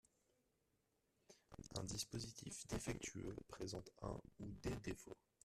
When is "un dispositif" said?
1.75-2.65